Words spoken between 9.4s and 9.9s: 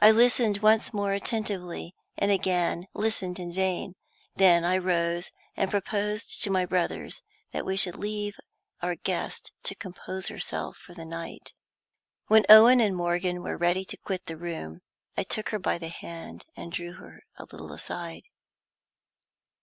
to